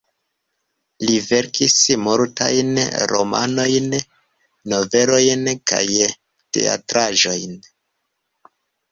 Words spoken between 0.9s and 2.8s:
Li verkis multajn